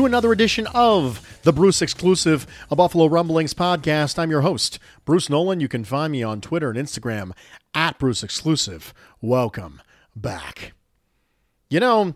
[0.00, 4.18] to another edition of the Bruce Exclusive, a Buffalo Rumblings podcast.
[4.18, 5.60] I'm your host, Bruce Nolan.
[5.60, 7.32] You can find me on Twitter and Instagram
[7.74, 8.94] at Bruce Exclusive.
[9.20, 9.82] Welcome
[10.16, 10.72] back.
[11.68, 12.14] You know,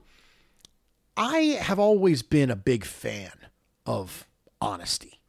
[1.15, 3.33] I have always been a big fan
[3.85, 4.27] of
[4.63, 5.21] honesty.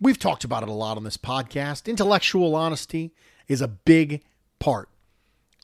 [0.00, 1.86] We've talked about it a lot on this podcast.
[1.86, 3.14] Intellectual honesty
[3.46, 4.24] is a big
[4.58, 4.88] part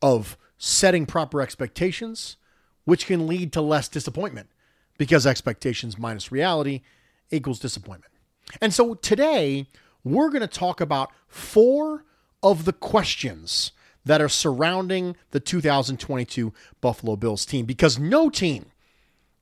[0.01, 2.37] of setting proper expectations,
[2.85, 4.51] which can lead to less disappointment
[4.99, 6.83] because expectations minus reality
[7.31, 8.13] equals disappointment.
[8.61, 9.67] And so today,
[10.05, 12.05] we're going to talk about four
[12.43, 13.73] of the questions
[14.05, 18.67] that are surrounding the 2022 Buffalo Bills team because no team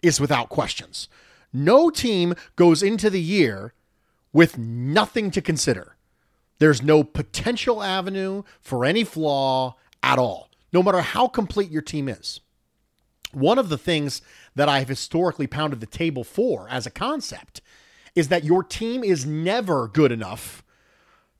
[0.03, 1.09] is without questions.
[1.53, 3.73] No team goes into the year
[4.33, 5.97] with nothing to consider.
[6.59, 12.09] There's no potential avenue for any flaw at all, no matter how complete your team
[12.09, 12.41] is.
[13.33, 14.23] One of the things
[14.57, 17.61] that I've historically pounded the table for as a concept
[18.17, 20.65] is that your team is never good enough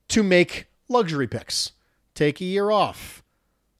[0.09, 1.73] to make luxury picks.
[2.13, 3.23] Take a year off.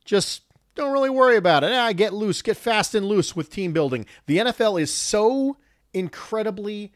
[0.04, 0.42] Just
[0.76, 1.72] don't really worry about it.
[1.72, 4.06] Ah, get loose, get fast and loose with team building.
[4.26, 5.58] The NFL is so
[5.94, 6.92] incredibly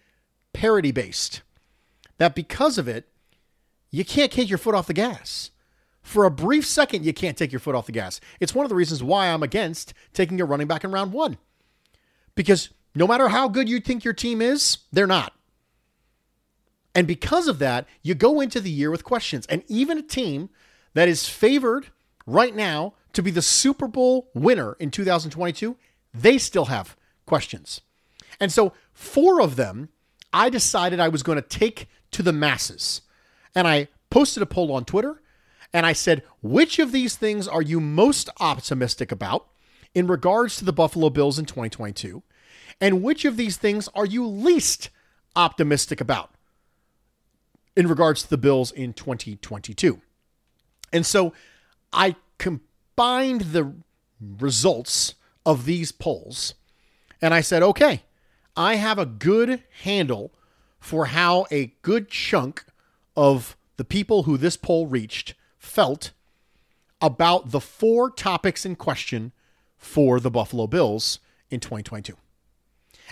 [0.54, 1.42] parity based
[2.18, 3.08] that because of it,
[3.90, 5.52] you can't take your foot off the gas.
[6.02, 8.20] For a brief second, you can't take your foot off the gas.
[8.40, 11.38] It's one of the reasons why I'm against taking a running back in round one.
[12.36, 15.34] Because no matter how good you think your team is, they're not.
[16.94, 19.46] And because of that, you go into the year with questions.
[19.48, 20.50] And even a team
[20.94, 21.88] that is favored
[22.26, 25.78] right now to be the Super Bowl winner in 2022,
[26.14, 27.82] they still have questions.
[28.40, 29.90] And so, four of them,
[30.34, 33.02] I decided I was going to take to the masses.
[33.56, 35.22] And I posted a poll on Twitter
[35.74, 39.48] and I said, which of these things are you most optimistic about
[39.94, 42.24] in regards to the Buffalo Bills in 2022?
[42.80, 44.90] And which of these things are you least
[45.36, 46.32] optimistic about
[47.76, 50.02] in regards to the Bills in 2022?
[50.92, 51.34] And so
[51.94, 53.74] I combined the
[54.20, 55.16] results
[55.46, 56.54] of these polls
[57.22, 58.04] and I said, okay,
[58.56, 60.34] I have a good handle
[60.80, 62.66] for how a good chunk
[63.16, 66.12] of the people who this poll reached felt
[67.00, 69.32] about the four topics in question
[69.82, 71.20] for the Buffalo Bills
[71.50, 72.16] in 2022.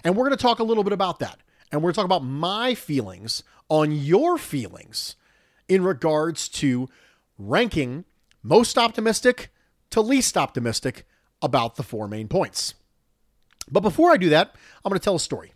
[0.03, 1.39] And we're going to talk a little bit about that.
[1.71, 5.15] And we're going to talk about my feelings on your feelings
[5.67, 6.87] in regards to
[7.37, 8.05] ranking
[8.41, 9.51] most optimistic
[9.89, 11.05] to least optimistic
[11.41, 12.75] about the four main points.
[13.69, 15.53] But before I do that, I'm going to tell a story.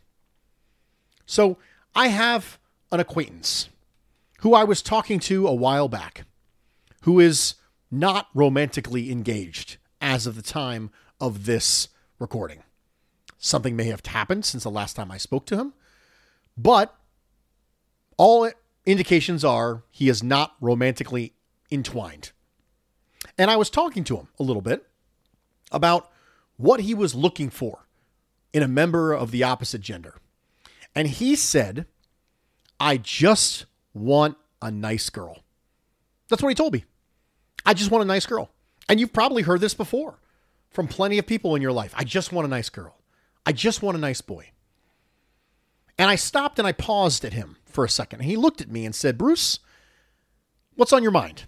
[1.25, 1.57] So
[1.95, 2.59] I have
[2.91, 3.69] an acquaintance
[4.39, 6.25] who I was talking to a while back
[7.01, 7.55] who is
[7.89, 11.87] not romantically engaged as of the time of this
[12.19, 12.61] recording.
[13.39, 15.73] Something may have happened since the last time I spoke to him,
[16.55, 16.95] but
[18.17, 18.51] all
[18.85, 21.33] indications are he is not romantically
[21.71, 22.31] entwined.
[23.37, 24.85] And I was talking to him a little bit
[25.71, 26.11] about
[26.57, 27.87] what he was looking for
[28.53, 30.15] in a member of the opposite gender.
[30.93, 31.87] And he said,
[32.79, 35.43] I just want a nice girl.
[36.27, 36.83] That's what he told me.
[37.65, 38.52] I just want a nice girl.
[38.89, 40.19] And you've probably heard this before
[40.69, 41.93] from plenty of people in your life.
[41.95, 42.97] I just want a nice girl.
[43.45, 44.51] I just want a nice boy.
[45.97, 48.21] And I stopped and I paused at him for a second.
[48.21, 49.59] And He looked at me and said, Bruce,
[50.75, 51.45] what's on your mind?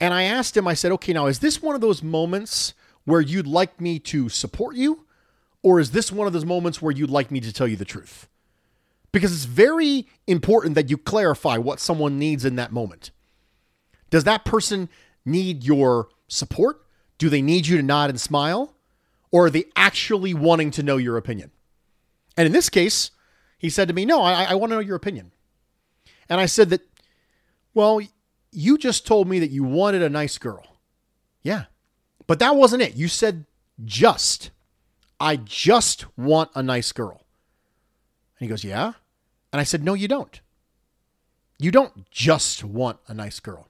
[0.00, 2.74] And I asked him, I said, okay, now is this one of those moments
[3.04, 5.06] where you'd like me to support you?
[5.62, 7.84] Or is this one of those moments where you'd like me to tell you the
[7.84, 8.28] truth?
[9.12, 13.10] Because it's very important that you clarify what someone needs in that moment.
[14.10, 14.88] Does that person
[15.24, 16.84] need your support?
[17.18, 18.74] Do they need you to nod and smile?
[19.30, 21.50] Or are they actually wanting to know your opinion?
[22.36, 23.10] And in this case,
[23.58, 25.32] he said to me, No, I, I want to know your opinion.
[26.28, 26.80] And I said that,
[27.74, 28.00] Well,
[28.50, 30.78] you just told me that you wanted a nice girl.
[31.42, 31.64] Yeah.
[32.26, 32.94] But that wasn't it.
[32.94, 33.46] You said
[33.84, 34.50] just.
[35.20, 37.24] I just want a nice girl.
[38.38, 38.92] And he goes, Yeah.
[39.52, 40.40] And I said, No, you don't.
[41.58, 43.68] You don't just want a nice girl.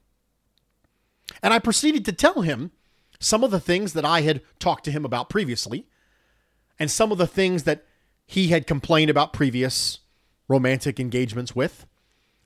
[1.43, 2.73] And I proceeded to tell him
[3.21, 5.87] some of the things that I had talked to him about previously
[6.79, 7.85] and some of the things that
[8.27, 10.01] he had complained about previous
[10.49, 11.87] romantic engagements with,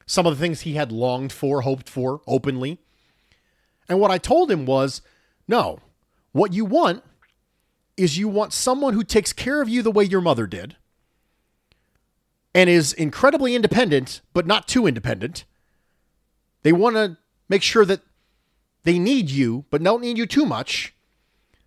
[0.04, 2.78] some of the things he had longed for, hoped for openly.
[3.88, 5.00] And what I told him was
[5.48, 5.78] no,
[6.32, 7.02] what you want
[7.96, 10.76] is you want someone who takes care of you the way your mother did
[12.54, 15.44] and is incredibly independent, but not too independent.
[16.62, 17.16] They want to
[17.48, 18.00] make sure that
[18.86, 20.94] they need you, but don't need you too much.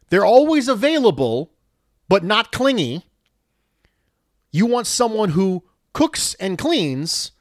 [0.09, 1.51] They're always available,
[2.07, 3.05] but not clingy.
[4.51, 7.33] You want someone who cooks and cleans,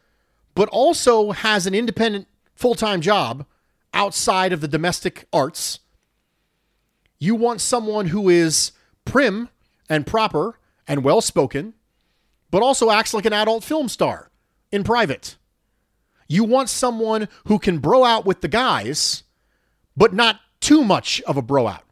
[0.56, 2.26] but also has an independent
[2.56, 3.46] full time job
[3.94, 5.78] outside of the domestic arts.
[7.20, 8.72] You want someone who is
[9.04, 9.48] prim
[9.88, 10.58] and proper
[10.88, 11.74] and well spoken,
[12.50, 14.32] but also acts like an adult film star
[14.72, 15.36] in private.
[16.26, 19.22] You want someone who can bro out with the guys,
[19.98, 21.84] but not too much of a bro out.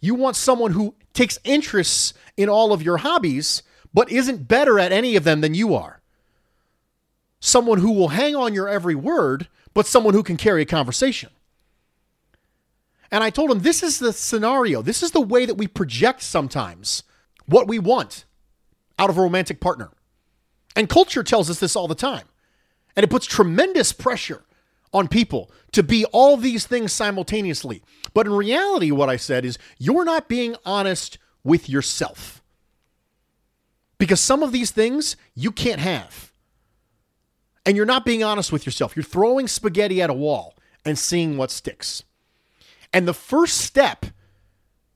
[0.00, 3.62] You want someone who takes interests in all of your hobbies,
[3.92, 6.00] but isn't better at any of them than you are.
[7.40, 11.30] Someone who will hang on your every word, but someone who can carry a conversation.
[13.10, 14.82] And I told him this is the scenario.
[14.82, 17.02] This is the way that we project sometimes
[17.46, 18.26] what we want
[18.98, 19.90] out of a romantic partner.
[20.76, 22.26] And culture tells us this all the time.
[22.94, 24.42] And it puts tremendous pressure
[24.92, 27.82] on people to be all these things simultaneously.
[28.14, 32.42] But in reality, what I said is you're not being honest with yourself.
[33.98, 36.32] Because some of these things you can't have.
[37.66, 38.96] And you're not being honest with yourself.
[38.96, 40.54] You're throwing spaghetti at a wall
[40.84, 42.02] and seeing what sticks.
[42.92, 44.06] And the first step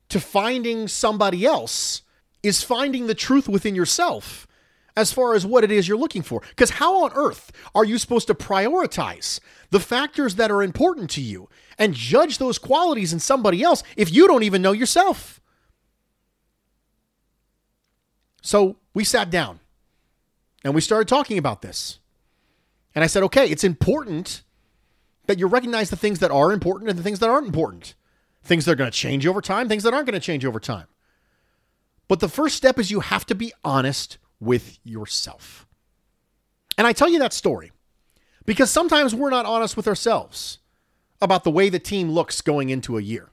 [0.09, 2.03] to finding somebody else
[2.43, 4.47] is finding the truth within yourself
[4.97, 6.41] as far as what it is you're looking for.
[6.51, 9.41] Because how on earth are you supposed to prioritize
[9.71, 11.49] the factors that are important to you
[11.79, 15.41] and judge those qualities in somebody else if you don't even know yourself?
[18.43, 19.61] So we sat down
[20.65, 21.99] and we started talking about this.
[22.95, 24.43] And I said, okay, it's important
[25.27, 27.95] that you recognize the things that are important and the things that aren't important.
[28.45, 30.59] Things that are going to change over time, things that aren't going to change over
[30.59, 30.87] time.
[32.09, 35.67] But the first step is you have to be honest with yourself.
[36.77, 37.71] And I tell you that story
[38.45, 40.59] because sometimes we're not honest with ourselves
[41.21, 43.31] about the way the team looks going into a year.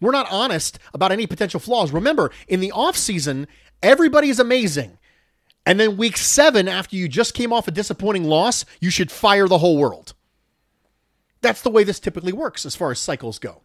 [0.00, 1.92] We're not honest about any potential flaws.
[1.92, 3.46] Remember, in the offseason,
[3.82, 4.98] everybody is amazing.
[5.66, 9.48] And then week seven, after you just came off a disappointing loss, you should fire
[9.48, 10.14] the whole world.
[11.42, 13.62] That's the way this typically works as far as cycles go.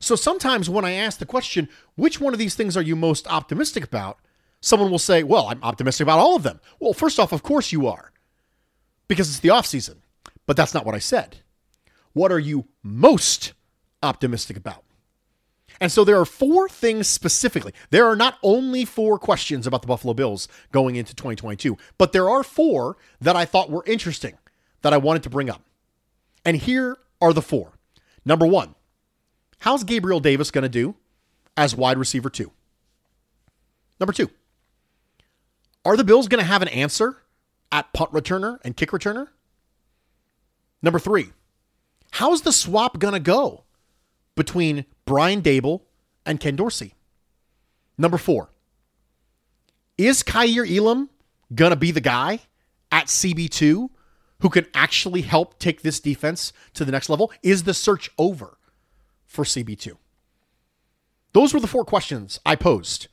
[0.00, 3.26] So sometimes when I ask the question, which one of these things are you most
[3.28, 4.18] optimistic about?
[4.62, 6.60] Someone will say, well, I'm optimistic about all of them.
[6.80, 8.12] Well, first off, of course you are,
[9.08, 10.02] because it's the off season.
[10.46, 11.38] But that's not what I said.
[12.14, 13.52] What are you most
[14.02, 14.84] optimistic about?
[15.80, 17.72] And so there are four things specifically.
[17.90, 22.30] There are not only four questions about the Buffalo Bills going into 2022, but there
[22.30, 24.38] are four that I thought were interesting
[24.82, 25.62] that I wanted to bring up.
[26.44, 27.72] And here are the four.
[28.24, 28.74] Number one,
[29.60, 30.94] how's Gabriel Davis going to do
[31.56, 32.52] as wide receiver two?
[33.98, 34.30] Number two,
[35.84, 37.18] are the Bills going to have an answer
[37.70, 39.28] at punt returner and kick returner?
[40.82, 41.30] Number three,
[42.12, 43.64] how's the swap going to go
[44.34, 45.82] between Brian Daboll
[46.26, 46.94] and Ken Dorsey?
[47.98, 48.50] Number four,
[49.98, 51.10] is Kaiir Elam
[51.54, 52.40] going to be the guy
[52.90, 53.88] at CB2
[54.40, 57.30] who can actually help take this defense to the next level?
[57.42, 58.58] Is the search over
[59.24, 59.96] for CB2?
[61.32, 63.08] Those were the four questions I posed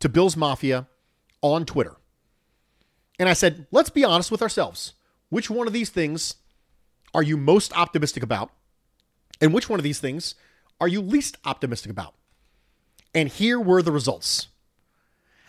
[0.00, 0.88] to Bills Mafia
[1.40, 1.96] on Twitter.
[3.22, 4.94] And I said, let's be honest with ourselves.
[5.28, 6.34] Which one of these things
[7.14, 8.50] are you most optimistic about?
[9.40, 10.34] And which one of these things
[10.80, 12.14] are you least optimistic about?
[13.14, 14.48] And here were the results.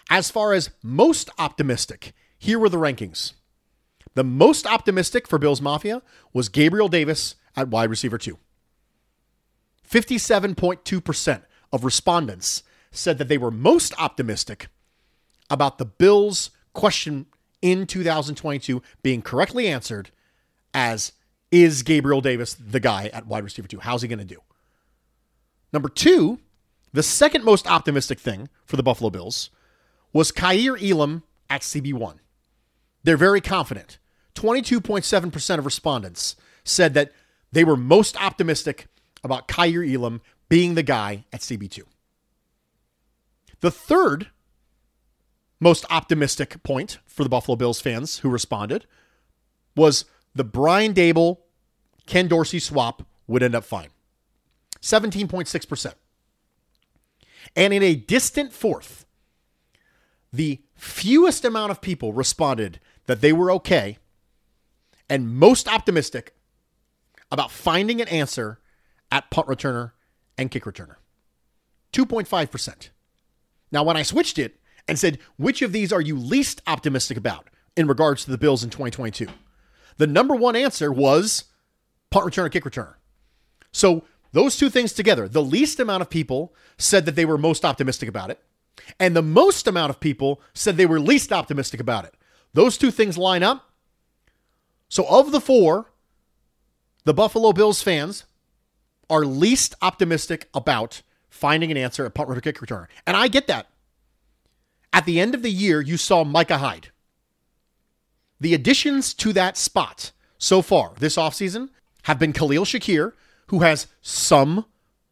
[0.07, 3.33] As far as most optimistic, here were the rankings.
[4.13, 8.37] The most optimistic for Bills Mafia was Gabriel Davis at wide receiver two.
[9.89, 12.61] 57.2% of respondents
[12.91, 14.67] said that they were most optimistic
[15.49, 17.25] about the Bills' question
[17.63, 20.11] in 2022 being correctly answered
[20.73, 21.13] as
[21.49, 23.79] is Gabriel Davis the guy at wide receiver two?
[23.79, 24.41] How's he going to do?
[25.71, 26.39] Number two,
[26.91, 29.49] the second most optimistic thing for the Buffalo Bills
[30.11, 32.17] was Kaiir Elam at CB1.
[33.03, 33.97] They're very confident.
[34.35, 37.11] 22.7% of respondents said that
[37.51, 38.87] they were most optimistic
[39.23, 41.81] about Kaiir Elam being the guy at CB2.
[43.61, 44.27] The third
[45.63, 48.85] most optimistic point for the Buffalo Bills fans who responded
[49.75, 50.05] was
[50.35, 51.37] the Brian Daboll
[52.05, 53.89] Ken Dorsey swap would end up fine.
[54.81, 55.93] 17.6%.
[57.55, 59.05] And in a distant fourth,
[60.31, 63.97] the fewest amount of people responded that they were okay
[65.09, 66.35] and most optimistic
[67.31, 68.59] about finding an answer
[69.11, 69.91] at punt returner
[70.37, 70.95] and kick returner.
[71.93, 72.89] 2.5%.
[73.71, 77.49] Now, when I switched it and said, which of these are you least optimistic about
[77.75, 79.27] in regards to the Bills in 2022?
[79.97, 81.45] The number one answer was
[82.09, 82.95] punt return returner, kick returner.
[83.71, 87.63] So those two things together, the least amount of people said that they were most
[87.63, 88.39] optimistic about it,
[88.99, 92.15] and the most amount of people said they were least optimistic about it.
[92.53, 93.71] Those two things line up.
[94.89, 95.91] So of the four,
[97.03, 98.25] the Buffalo Bills fans
[99.09, 102.87] are least optimistic about finding an answer at punt returner, kick returner.
[103.05, 103.67] And I get that.
[104.93, 106.91] At the end of the year, you saw Micah Hyde.
[108.39, 111.69] The additions to that spot so far this offseason
[112.03, 113.13] have been Khalil Shakir,
[113.47, 114.65] who has some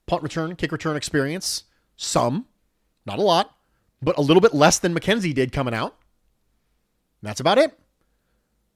[0.05, 1.63] punt return, kick return experience,
[1.95, 2.45] some,
[3.05, 3.55] not a lot,
[4.01, 5.97] but a little bit less than McKenzie did coming out.
[7.23, 7.77] That's about it.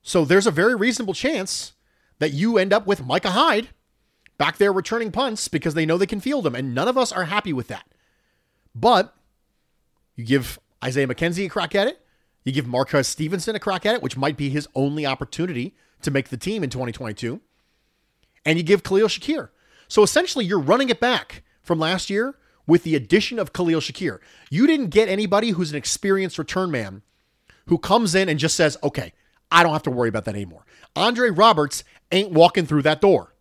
[0.01, 1.74] So there's a very reasonable chance
[2.19, 3.69] that you end up with Micah Hyde
[4.38, 7.12] back there returning punts because they know they can field them, and none of us
[7.12, 7.85] are happy with that.
[8.74, 9.15] But
[10.15, 12.01] you give Isaiah McKenzie a crack at it.
[12.44, 16.12] You give Marquez Stevenson a crack at it, which might be his only opportunity to
[16.12, 17.41] make the team in 2022
[18.46, 19.50] and you give Khalil Shakir.
[19.88, 24.20] So essentially, you're running it back from last year with the addition of Khalil Shakir.
[24.50, 27.01] You didn't get anybody who's an experienced return man
[27.67, 29.13] who comes in and just says, okay,
[29.51, 30.65] I don't have to worry about that anymore.
[30.96, 33.34] Andre Roberts ain't walking through that door.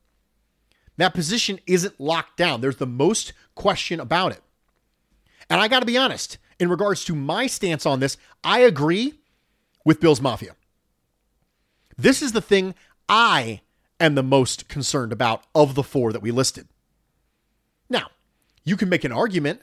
[0.96, 2.60] That position isn't locked down.
[2.60, 4.42] There's the most question about it.
[5.50, 9.14] And I got to be honest, in regards to my stance on this, I agree
[9.84, 10.54] with Bills Mafia.
[11.96, 12.74] This is the thing
[13.08, 13.60] I
[14.00, 16.68] am the most concerned about of the four that we listed.
[17.88, 18.08] Now,
[18.64, 19.60] you can make an argument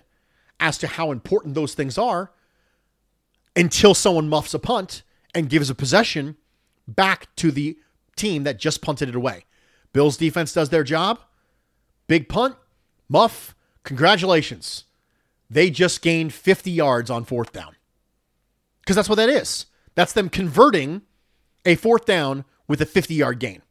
[0.59, 2.31] as to how important those things are
[3.55, 5.01] until someone muffs a punt
[5.33, 6.37] and gives a possession
[6.87, 7.77] back to the
[8.15, 9.45] team that just punted it away.
[9.93, 11.19] Bills defense does their job.
[12.07, 12.55] Big punt,
[13.09, 14.85] muff, congratulations.
[15.51, 17.75] They just gained 50 yards on fourth down.
[18.79, 19.65] Because that's what that is.
[19.95, 21.01] That's them converting
[21.65, 23.61] a fourth down with a 50 yard gain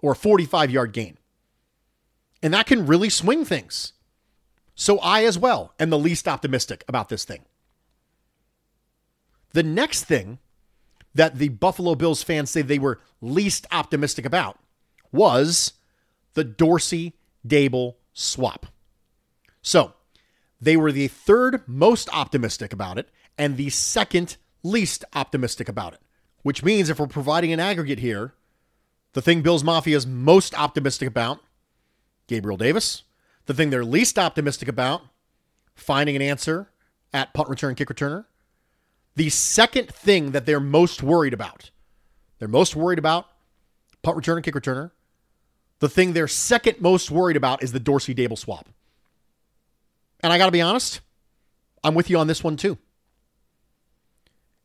[0.00, 1.18] or a 45 yard gain.
[2.40, 3.94] And that can really swing things.
[4.76, 7.44] So I, as well, am the least optimistic about this thing.
[9.54, 10.38] The next thing
[11.14, 14.56] that the Buffalo Bills fans say they were least optimistic about
[15.10, 15.72] was
[16.34, 18.66] the Dorsey Daboll swap.
[19.62, 19.94] So
[20.60, 26.00] they were the third most optimistic about it and the second least optimistic about it,
[26.42, 28.34] which means if we're providing an aggregate here,
[29.12, 31.40] the thing Bills Mafia is most optimistic about,
[32.26, 33.04] Gabriel Davis.
[33.46, 35.02] The thing they're least optimistic about,
[35.74, 36.68] finding an answer
[37.12, 38.26] at punt return, kick returner.
[39.16, 41.70] The second thing that they're most worried about,
[42.38, 43.26] they're most worried about
[44.02, 44.90] punt returner, kick returner.
[45.80, 48.68] The thing they're second most worried about is the Dorsey Daboll swap.
[50.22, 51.00] And I got to be honest,
[51.84, 52.78] I'm with you on this one too.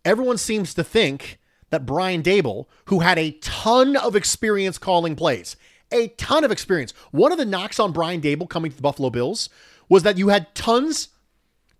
[0.05, 5.55] Everyone seems to think that Brian Daboll, who had a ton of experience calling plays,
[5.91, 6.93] a ton of experience.
[7.11, 9.49] One of the knocks on Brian Daboll coming to the Buffalo Bills
[9.87, 11.09] was that you had tons,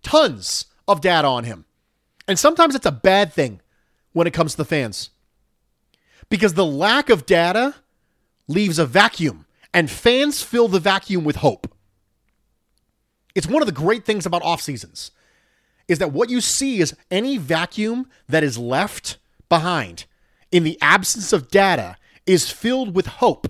[0.02, 1.64] tons of data on him.
[2.26, 3.60] And sometimes it's a bad thing
[4.12, 5.10] when it comes to the fans.
[6.30, 7.74] Because the lack of data
[8.48, 11.73] leaves a vacuum, and fans fill the vacuum with hope.
[13.34, 15.10] It's one of the great things about off seasons
[15.88, 20.06] is that what you see is any vacuum that is left behind
[20.50, 23.48] in the absence of data is filled with hope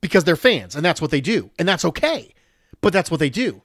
[0.00, 1.50] because they're fans and that's what they do.
[1.58, 2.34] And that's okay.
[2.80, 3.62] But that's what they do.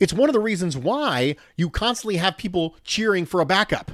[0.00, 3.92] It's one of the reasons why you constantly have people cheering for a backup.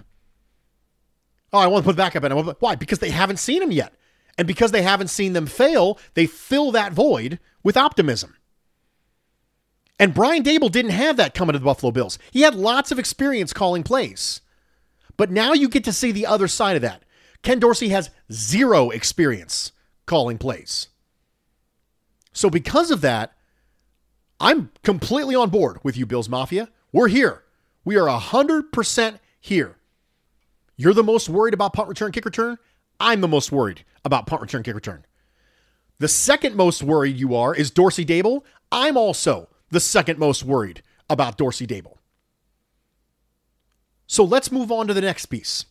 [1.53, 2.33] Oh, I want to put backup in.
[2.33, 2.77] Why?
[2.77, 3.93] Because they haven't seen him yet.
[4.39, 8.37] And because they haven't seen them fail, they fill that void with optimism.
[9.99, 12.19] And Brian Daboll didn't have that coming to the Buffalo Bills.
[12.31, 14.41] He had lots of experience calling plays.
[15.17, 17.05] But now you get to see the other side of that.
[17.43, 19.73] Ken Dorsey has zero experience
[20.07, 20.89] calling plays.
[22.33, 23.33] So, because of that,
[24.41, 26.69] I'm completely on board with you, Bills Mafia.
[26.93, 27.43] We're here.
[27.85, 29.77] We are 100% here.
[30.77, 32.59] You're the most worried about punt return, kick return.
[33.01, 35.05] I'm the most worried about punt return, kick return.
[35.99, 38.43] The second most worried you are is Dorsey Daboll.
[38.71, 41.97] I'm also the second most worried about Dorsey Daboll.
[44.07, 45.67] So let's move on to the next piece.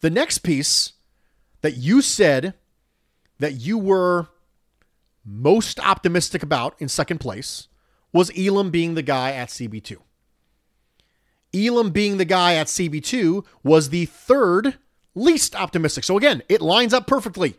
[0.00, 0.94] The next piece
[1.60, 2.54] that you said
[3.38, 4.28] that you were
[5.24, 7.68] most optimistic about in second place
[8.12, 9.98] was Elam being the guy at CB2.
[11.54, 14.78] Elam being the guy at CB2 was the third
[15.14, 16.04] least optimistic.
[16.04, 17.56] So again, it lines up perfectly.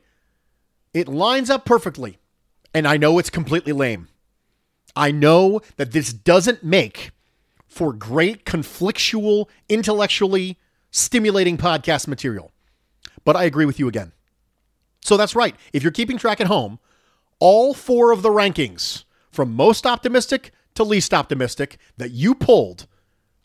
[0.93, 2.17] It lines up perfectly.
[2.74, 4.07] And I know it's completely lame.
[4.96, 7.12] I know that this doesn't make
[7.68, 10.60] for great conflictual, intellectually
[10.92, 12.52] stimulating podcast material.
[13.26, 14.12] But I agree with you again.
[15.02, 15.56] So that's right.
[15.74, 16.80] If you're keeping track at home,
[17.40, 22.88] all four of the rankings from most optimistic to least optimistic that you pulled,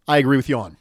[0.06, 0.76] I agree with you on.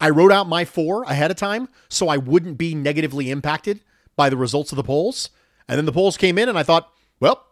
[0.00, 3.80] I wrote out my four ahead of time so I wouldn't be negatively impacted
[4.16, 5.30] by the results of the polls.
[5.68, 7.46] And then the polls came in, and I thought, well,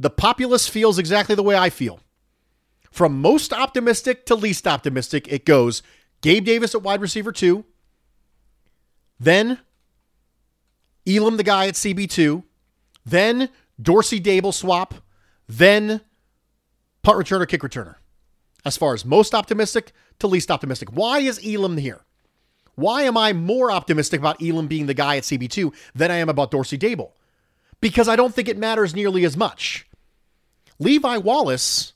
[0.00, 2.00] the populace feels exactly the way I feel.
[2.90, 5.82] From most optimistic to least optimistic, it goes
[6.22, 7.66] Gabe Davis at wide receiver two,
[9.20, 9.58] then
[11.06, 12.42] Elam, the guy at CB2,
[13.04, 14.94] then Dorsey Daboll swap,
[15.46, 16.00] then
[17.02, 17.96] punt returner, kick returner.
[18.64, 20.90] As far as most optimistic to least optimistic.
[20.92, 22.00] Why is Elam here?
[22.74, 26.28] Why am I more optimistic about Elam being the guy at CB2 than I am
[26.30, 27.12] about Dorsey Daboll?
[27.80, 29.86] Because I don't think it matters nearly as much.
[30.80, 31.92] Levi Wallace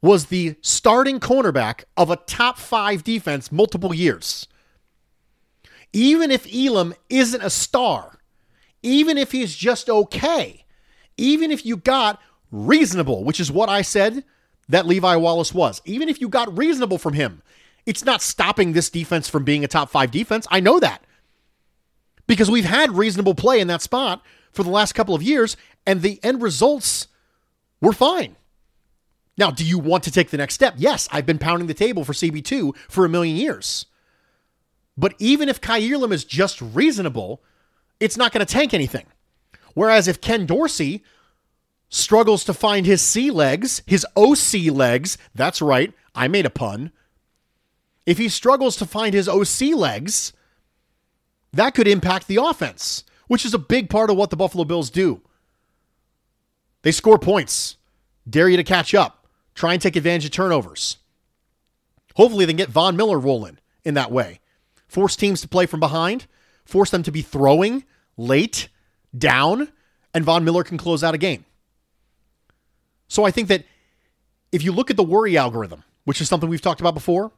[0.00, 4.48] was the starting cornerback of a top five defense multiple years.
[5.92, 8.18] Even if Elam isn't a star,
[8.82, 10.64] even if he's just okay,
[11.18, 14.24] even if you got reasonable, which is what I said
[14.68, 17.42] that Levi Wallace was, even if you got reasonable from him,
[17.84, 20.46] it's not stopping this defense from being a top five defense.
[20.50, 21.04] I know that
[22.26, 26.00] because we've had reasonable play in that spot for the last couple of years, and
[26.00, 27.08] the end results
[27.80, 28.36] were fine.
[29.36, 30.74] Now, do you want to take the next step?
[30.76, 33.86] Yes, I've been pounding the table for CB2 for a million years.
[34.96, 37.40] But even if Kaiir is just reasonable,
[38.00, 39.06] it's not going to tank anything.
[39.74, 41.04] Whereas if Ken Dorsey
[41.88, 46.90] struggles to find his C legs, his OC legs, that's right, I made a pun.
[48.06, 50.32] If he struggles to find his OC legs,
[51.52, 54.90] that could impact the offense, which is a big part of what the Buffalo Bills
[54.90, 55.22] do.
[56.82, 57.76] They score points,
[58.28, 60.98] dare you to catch up, try and take advantage of turnovers.
[62.14, 64.40] Hopefully, they can get Von Miller rolling in that way.
[64.86, 66.26] Force teams to play from behind,
[66.64, 67.84] force them to be throwing
[68.16, 68.68] late,
[69.16, 69.68] down,
[70.14, 71.44] and Von Miller can close out a game.
[73.08, 73.64] So I think that
[74.52, 77.32] if you look at the worry algorithm, which is something we've talked about before,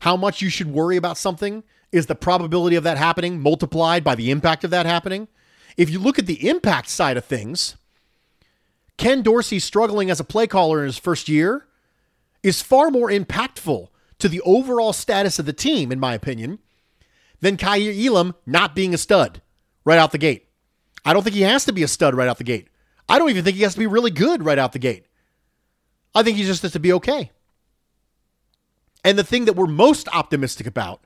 [0.00, 4.14] how much you should worry about something is the probability of that happening multiplied by
[4.14, 5.28] the impact of that happening.
[5.76, 7.76] If you look at the impact side of things,
[8.98, 11.66] Ken Dorsey struggling as a play caller in his first year
[12.42, 16.58] is far more impactful to the overall status of the team, in my opinion,
[17.40, 19.40] than Kaiir Elam not being a stud
[19.84, 20.48] right out the gate.
[21.04, 22.68] I don't think he has to be a stud right out the gate.
[23.08, 25.06] I don't even think he has to be really good right out the gate.
[26.14, 27.30] I think he just has to be okay.
[29.04, 31.04] And the thing that we're most optimistic about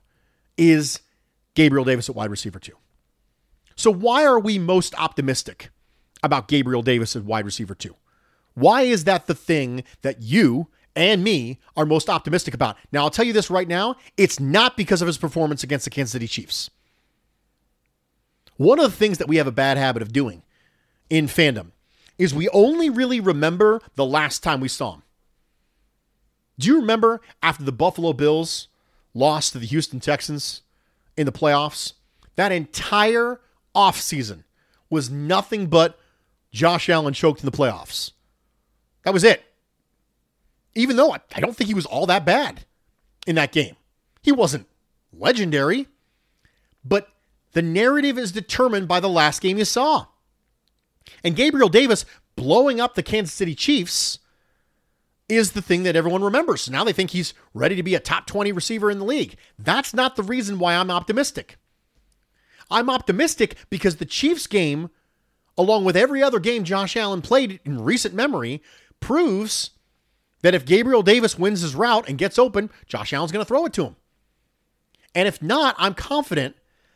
[0.57, 1.01] is
[1.53, 2.73] Gabriel Davis at wide receiver, two.
[3.75, 5.69] So, why are we most optimistic
[6.23, 7.95] about Gabriel Davis at wide receiver, two?
[8.55, 12.77] Why is that the thing that you and me are most optimistic about?
[12.91, 15.91] Now, I'll tell you this right now it's not because of his performance against the
[15.91, 16.69] Kansas City Chiefs.
[18.57, 20.43] One of the things that we have a bad habit of doing
[21.09, 21.71] in fandom
[22.17, 25.03] is we only really remember the last time we saw him.
[26.59, 28.67] Do you remember after the Buffalo Bills
[29.15, 30.61] lost to the Houston Texans
[31.17, 31.93] in the playoffs?
[32.35, 33.41] That entire
[33.75, 34.43] offseason
[34.89, 35.97] was nothing but
[36.53, 38.11] Josh Allen choked in the playoffs.
[39.03, 39.43] That was it.
[40.75, 42.65] Even though I don't think he was all that bad
[43.27, 43.75] in that game.
[44.21, 44.67] He wasn't
[45.11, 45.87] legendary,
[46.85, 47.09] but
[47.51, 50.05] the narrative is determined by the last game you saw.
[51.23, 54.19] And Gabriel Davis blowing up the Kansas City Chiefs
[55.29, 56.69] is the thing that everyone remembers.
[56.69, 59.35] Now they think he's ready to be a top 20 receiver in the league.
[59.57, 61.57] That's not the reason why I'm optimistic.
[62.69, 64.89] I'm optimistic because the Chiefs game,
[65.57, 68.61] along with every other game Josh Allen played in recent memory,
[68.99, 69.71] proves
[70.41, 73.65] that if Gabriel Davis wins his route and gets open, Josh Allen's going to throw
[73.65, 73.95] it to him.
[75.15, 76.55] And if not, I'm confident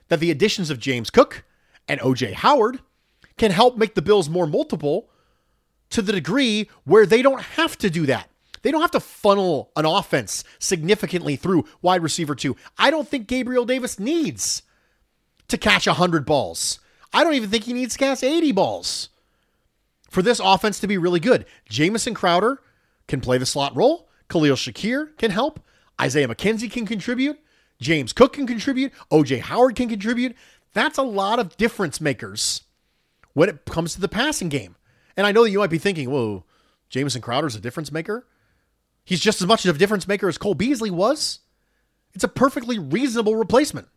[0.10, 1.46] that the additions of James Cook
[1.88, 2.80] and OJ Howard
[3.38, 5.10] can help make the Bills more multiple
[5.90, 8.30] to the degree where they don't have to do that.
[8.64, 12.56] They don't have to funnel an offense significantly through wide receiver two.
[12.78, 14.64] I don't think Gabriel Davis needs
[15.48, 16.80] to catch 100 balls.
[17.14, 19.10] I don't even think he needs to cast 80 balls
[20.10, 21.46] for this offense to be really good.
[21.70, 22.62] Jamison Crowder
[23.08, 24.10] can play the slot role.
[24.30, 25.60] Khalil Shakir can help.
[26.00, 27.40] Isaiah McKenzie can contribute.
[27.80, 28.92] James Cook can contribute.
[29.12, 30.36] OJ Howard can contribute.
[30.74, 32.62] That's a lot of difference makers
[33.34, 34.76] when it comes to the passing game.
[35.16, 36.44] And I know that you might be thinking, whoa,
[36.90, 38.28] Jamison Crowder's a difference maker.
[39.04, 41.40] He's just as much of a difference maker as Cole Beasley was.
[42.14, 43.88] It's a perfectly reasonable replacement.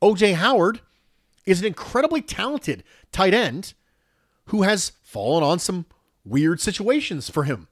[0.00, 0.80] OJ Howard
[1.44, 3.74] is an incredibly talented tight end
[4.46, 5.86] who has fallen on some
[6.24, 7.68] weird situations for him.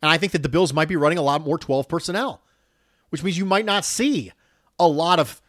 [0.00, 2.42] And I think that the Bills might be running a lot more 12 personnel,
[3.10, 4.32] which means you might not see
[4.78, 5.40] a lot of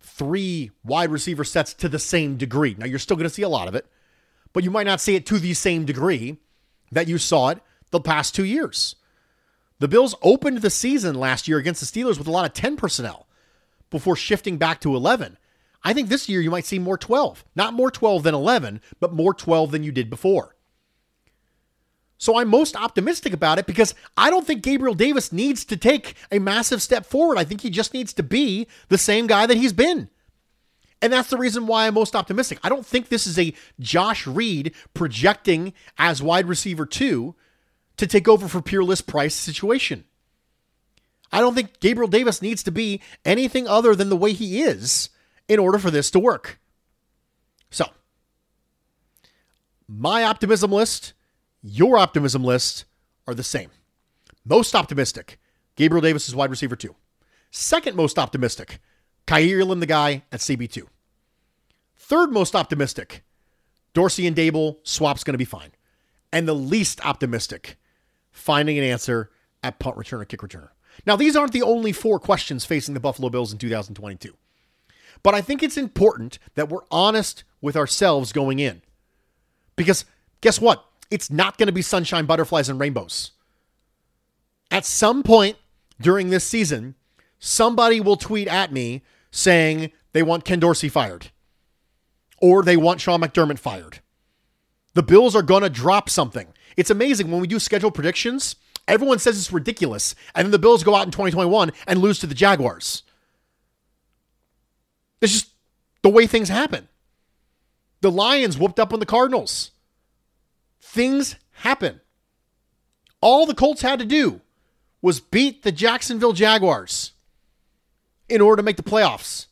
[0.00, 2.74] three wide receiver sets to the same degree.
[2.78, 3.86] Now, you're still going to see a lot of it,
[4.52, 6.38] but you might not see it to the same degree
[6.90, 8.96] that you saw it the past two years.
[9.78, 12.76] The Bills opened the season last year against the Steelers with a lot of 10
[12.76, 13.26] personnel
[13.90, 15.38] before shifting back to 11.
[15.82, 17.44] I think this year you might see more 12.
[17.54, 20.56] Not more 12 than 11, but more 12 than you did before.
[22.18, 26.14] So I'm most optimistic about it because I don't think Gabriel Davis needs to take
[26.32, 27.38] a massive step forward.
[27.38, 30.10] I think he just needs to be the same guy that he's been.
[31.00, 32.58] And that's the reason why I'm most optimistic.
[32.64, 37.36] I don't think this is a Josh Reed projecting as wide receiver two
[37.98, 40.04] to take over for Peerless Price situation.
[41.30, 45.10] I don't think Gabriel Davis needs to be anything other than the way he is
[45.48, 46.60] in order for this to work.
[47.70, 47.86] So,
[49.88, 51.14] my optimism list,
[51.62, 52.84] your optimism list
[53.26, 53.70] are the same.
[54.44, 55.38] Most optimistic,
[55.76, 56.94] Gabriel Davis is wide receiver two.
[57.50, 58.80] Second most optimistic,
[59.26, 60.84] Kaiir Elam, the guy at CB2.
[61.96, 63.24] Third most optimistic,
[63.94, 65.70] Dorsey and Daboll, swap's going to be fine.
[66.32, 67.76] And the least optimistic,
[68.30, 69.30] finding an answer
[69.62, 70.70] at punt returner, kick returner.
[71.06, 74.34] Now, these aren't the only four questions facing the Buffalo Bills in 2022.
[75.22, 78.82] But I think it's important that we're honest with ourselves going in.
[79.76, 80.04] Because
[80.40, 80.84] guess what?
[81.10, 83.32] It's not going to be sunshine, butterflies, and rainbows.
[84.70, 85.56] At some point
[86.00, 86.94] during this season,
[87.38, 91.30] somebody will tweet at me saying they want Ken Dorsey fired
[92.40, 94.00] or they want Sean McDermott fired.
[94.94, 96.48] The Bills are going to drop something.
[96.76, 100.14] It's amazing when we do schedule predictions, everyone says it's ridiculous.
[100.34, 103.02] And then the Bills go out in 2021 and lose to the Jaguars.
[105.20, 105.50] It's just
[106.02, 106.88] the way things happen.
[108.00, 109.72] The Lions whooped up on the Cardinals.
[110.80, 112.00] Things happen.
[113.20, 114.40] All the Colts had to do
[115.02, 117.12] was beat the Jacksonville Jaguars
[118.28, 119.46] in order to make the playoffs,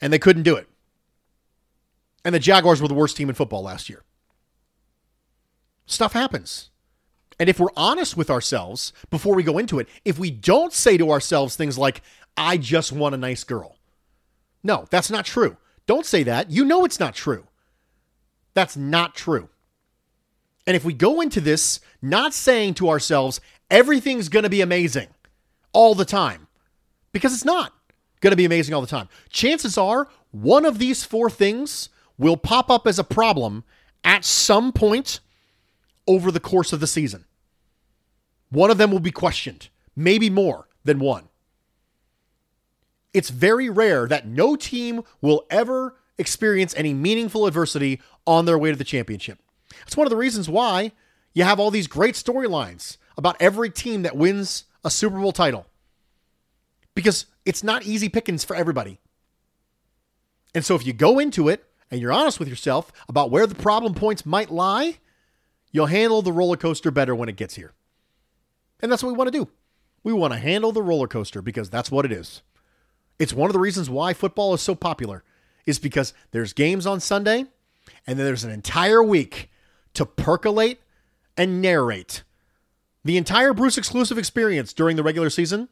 [0.00, 0.68] and they couldn't do it.
[2.24, 4.04] And the Jaguars were the worst team in football last year.
[5.86, 6.70] Stuff happens.
[7.38, 10.96] And if we're honest with ourselves before we go into it, if we don't say
[10.96, 12.02] to ourselves things like,
[12.36, 13.78] I just want a nice girl,
[14.62, 15.56] no, that's not true.
[15.86, 16.50] Don't say that.
[16.50, 17.46] You know it's not true.
[18.54, 19.48] That's not true.
[20.66, 25.08] And if we go into this not saying to ourselves, everything's going to be amazing
[25.72, 26.46] all the time,
[27.12, 27.72] because it's not
[28.20, 32.36] going to be amazing all the time, chances are one of these four things will
[32.36, 33.64] pop up as a problem
[34.04, 35.20] at some point
[36.06, 37.24] over the course of the season.
[38.50, 41.24] One of them will be questioned, maybe more than one
[43.14, 48.70] it's very rare that no team will ever experience any meaningful adversity on their way
[48.70, 49.38] to the championship.
[49.86, 50.92] It's one of the reasons why
[51.34, 55.66] you have all these great storylines about every team that wins a Super Bowl title.
[56.94, 59.00] Because it's not easy pickings for everybody.
[60.54, 63.54] And so if you go into it and you're honest with yourself about where the
[63.54, 64.98] problem points might lie,
[65.70, 67.72] you'll handle the roller coaster better when it gets here.
[68.80, 69.48] And that's what we want to do.
[70.04, 72.42] We want to handle the roller coaster because that's what it is.
[73.18, 75.22] It's one of the reasons why football is so popular
[75.66, 77.46] is because there's games on Sunday
[78.06, 79.50] and then there's an entire week
[79.94, 80.80] to percolate
[81.36, 82.22] and narrate.
[83.04, 85.68] The entire Bruce exclusive experience during the regular season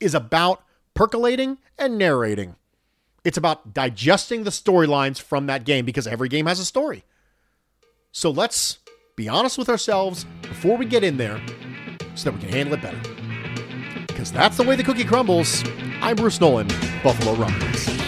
[0.00, 0.62] is about
[0.94, 2.56] percolating and narrating.
[3.24, 7.04] It's about digesting the storylines from that game because every game has a story.
[8.12, 8.78] So let's
[9.16, 11.40] be honest with ourselves before we get in there
[12.14, 13.27] so that we can handle it better.
[14.18, 15.62] Because that's the way the cookie crumbles.
[16.02, 16.66] I'm Bruce Nolan,
[17.04, 18.07] Buffalo Rumblings.